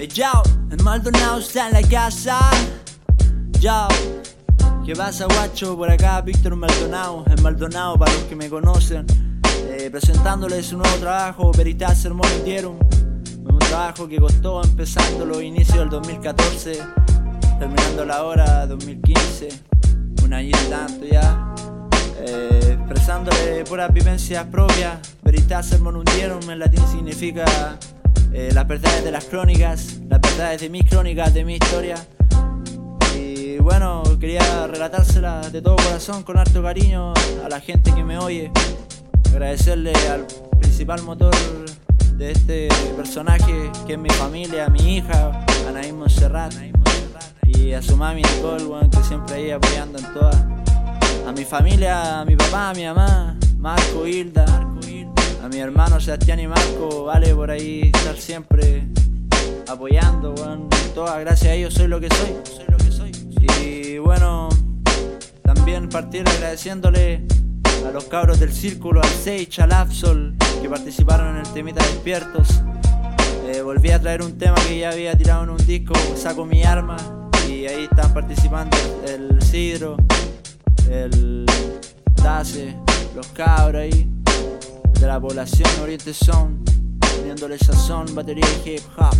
Hey, 0.00 0.06
yo, 0.14 0.30
el 0.70 0.80
Maldonado 0.84 1.40
está 1.40 1.66
en 1.66 1.72
la 1.72 1.82
casa. 1.82 2.38
Yo, 3.58 3.88
¿qué 4.86 4.94
pasa, 4.94 5.26
guacho? 5.26 5.76
Por 5.76 5.90
acá, 5.90 6.20
Víctor 6.20 6.54
Maldonado. 6.54 7.24
El 7.26 7.42
Maldonado, 7.42 7.98
para 7.98 8.12
los 8.12 8.22
que 8.22 8.36
me 8.36 8.48
conocen. 8.48 9.04
Eh, 9.72 9.88
presentándoles 9.90 10.72
un 10.72 10.82
nuevo 10.82 10.96
trabajo, 10.98 11.50
Veritas 11.50 12.00
Sermón 12.00 12.28
Dieron. 12.44 12.78
Un 13.42 13.58
trabajo 13.58 14.06
que 14.06 14.18
costó 14.18 14.62
empezando 14.62 15.26
los 15.26 15.42
inicios 15.42 15.78
del 15.78 15.88
2014, 15.88 16.78
terminando 17.58 18.04
la 18.04 18.22
hora 18.22 18.68
2015. 18.68 19.48
Un 20.22 20.32
año 20.32 20.50
y 20.50 20.70
tanto 20.70 21.06
ya. 21.06 21.54
Eh, 22.20 22.76
expresándole 22.78 23.64
puras 23.64 23.92
vivencias 23.92 24.44
propias. 24.44 25.00
Veritas 25.24 25.66
Sermón 25.66 25.96
Hundieron 25.96 26.48
en 26.48 26.60
latín 26.60 26.86
significa 26.86 27.44
eh, 28.32 28.50
las 28.52 28.66
verdades 28.66 29.04
de 29.04 29.10
las 29.10 29.24
crónicas, 29.24 29.98
las 30.08 30.20
verdades 30.20 30.60
de 30.60 30.68
mis 30.68 30.84
crónicas, 30.88 31.32
de 31.34 31.44
mi 31.44 31.54
historia. 31.54 31.96
Y 33.16 33.58
bueno, 33.58 34.02
quería 34.20 34.66
relatárselas 34.66 35.52
de 35.52 35.62
todo 35.62 35.76
corazón, 35.76 36.22
con 36.22 36.38
harto 36.38 36.62
cariño 36.62 37.14
a 37.44 37.48
la 37.48 37.60
gente 37.60 37.92
que 37.92 38.04
me 38.04 38.18
oye. 38.18 38.50
Agradecerle 39.30 39.92
al 40.10 40.26
principal 40.58 41.02
motor 41.02 41.34
de 42.16 42.32
este 42.32 42.68
personaje, 42.96 43.70
que 43.86 43.92
es 43.94 43.98
mi 43.98 44.10
familia, 44.10 44.68
mi 44.68 44.96
hija, 44.96 45.44
Anaí 45.68 45.92
Monserrat, 45.92 46.52
y 47.44 47.72
a 47.72 47.80
su 47.80 47.96
mami 47.96 48.22
Nicole, 48.22 48.88
que 48.90 49.02
siempre 49.04 49.36
ahí 49.36 49.50
apoyando 49.50 49.98
en 49.98 50.12
todas. 50.12 50.36
A 51.26 51.32
mi 51.32 51.44
familia, 51.44 52.20
a 52.20 52.24
mi 52.24 52.36
papá, 52.36 52.70
a 52.70 52.74
mi 52.74 52.84
mamá, 52.84 53.36
Marco, 53.58 54.06
Hilda, 54.06 54.67
a 55.42 55.48
mi 55.48 55.58
hermano 55.58 56.00
Sebastián 56.00 56.40
y 56.40 56.46
Marco, 56.46 57.04
vale 57.04 57.34
por 57.34 57.50
ahí 57.50 57.90
estar 57.94 58.16
siempre 58.16 58.86
apoyando, 59.68 60.32
bueno, 60.32 60.68
todas 60.94 61.18
gracias 61.20 61.50
a 61.50 61.54
ellos 61.54 61.74
soy 61.74 61.88
lo 61.88 62.00
que 62.00 62.08
soy, 62.08 62.34
soy 62.44 62.64
lo 62.68 62.76
que 62.78 62.90
soy. 62.90 63.12
Y 63.62 63.98
bueno, 63.98 64.48
también 65.42 65.88
partir 65.88 66.28
agradeciéndole 66.28 67.26
a 67.86 67.90
los 67.90 68.04
cabros 68.04 68.40
del 68.40 68.52
círculo, 68.52 69.00
al 69.00 69.08
Sage, 69.08 69.62
al 69.62 69.72
Absol, 69.72 70.34
que 70.60 70.68
participaron 70.68 71.36
en 71.36 71.46
el 71.46 71.52
temita 71.52 71.84
Despiertos. 71.84 72.62
Eh, 73.46 73.62
volví 73.62 73.90
a 73.90 74.00
traer 74.00 74.22
un 74.22 74.36
tema 74.36 74.56
que 74.66 74.78
ya 74.78 74.90
había 74.90 75.16
tirado 75.16 75.44
en 75.44 75.50
un 75.50 75.66
disco, 75.66 75.94
Saco 76.16 76.44
mi 76.44 76.64
arma, 76.64 76.96
y 77.48 77.66
ahí 77.66 77.84
están 77.84 78.12
participando 78.12 78.76
el 79.06 79.40
Cidro, 79.42 79.96
el 80.90 81.46
Tase, 82.14 82.76
los 83.14 83.26
cabros 83.28 83.82
ahí 83.82 84.17
la 85.18 85.22
población 85.22 85.68
Oriente 85.82 86.14
Son, 86.14 86.62
poniéndole 87.00 87.58
sazón, 87.58 88.06
batería 88.14 88.46
y 88.64 88.70
hip 88.70 88.82
hop. 88.96 89.16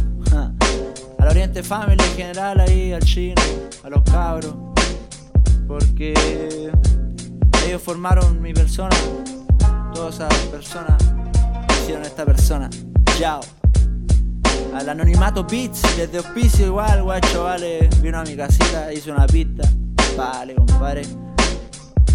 Al 1.18 1.28
Oriente 1.28 1.60
Family 1.60 2.00
en 2.00 2.16
general, 2.16 2.60
ahí 2.60 2.92
al 2.92 3.02
chino, 3.02 3.42
a 3.82 3.90
los 3.90 4.04
cabros, 4.04 4.54
porque 5.66 6.14
ellos 7.66 7.82
formaron 7.82 8.40
mi 8.40 8.54
persona, 8.54 8.94
todas 9.92 10.14
esas 10.14 10.32
personas 10.52 11.02
hicieron 11.82 12.04
esta 12.04 12.24
persona. 12.24 12.70
Chao. 13.18 13.40
Al 14.74 14.88
Anonimato 14.88 15.42
Beats, 15.42 15.82
desde 15.96 16.20
Hospicio 16.20 16.66
igual, 16.66 17.02
guacho, 17.02 17.42
vale, 17.42 17.90
vino 18.00 18.20
a 18.20 18.22
mi 18.22 18.36
casita, 18.36 18.92
hizo 18.92 19.10
una 19.12 19.26
pista, 19.26 19.68
vale, 20.16 20.54
compadre. 20.54 21.02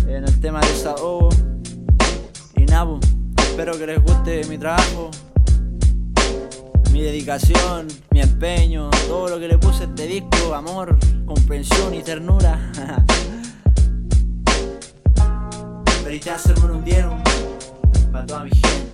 En 0.07 0.23
el 0.23 0.39
tema 0.39 0.61
de 0.61 0.67
desahogo 0.69 1.27
y 2.55 2.63
nabo. 2.63 3.01
Espero 3.53 3.77
que 3.77 3.85
les 3.85 4.03
guste 4.03 4.43
mi 4.45 4.57
trabajo, 4.57 5.11
mi 6.91 7.03
dedicación, 7.03 7.85
mi 8.09 8.19
empeño, 8.19 8.89
todo 9.07 9.29
lo 9.29 9.39
que 9.39 9.47
le 9.47 9.59
puse 9.59 9.83
a 9.83 9.85
este 9.85 10.07
disco, 10.07 10.55
amor, 10.55 10.97
comprensión 11.27 11.93
y 11.93 12.01
ternura. 12.01 12.71
Veritas 16.03 16.41
se 16.41 16.55
me 16.61 16.73
hundieron 16.73 17.21
para 18.11 18.25
toda 18.25 18.43
mi 18.45 18.49
gente. 18.49 18.92